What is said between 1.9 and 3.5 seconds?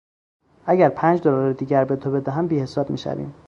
تو بدهم بیحساب میشویم.